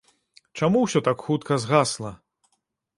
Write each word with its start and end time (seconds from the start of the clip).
Чаму 0.59 0.81
ўсё 0.87 1.03
так 1.09 1.17
хутка 1.27 1.61
згасла? 1.67 2.11